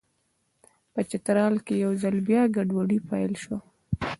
[0.93, 3.59] په چترال کې یو ځل بیا ګډوډي پیل شوه.